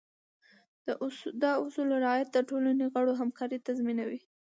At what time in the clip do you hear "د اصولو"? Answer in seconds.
1.41-1.95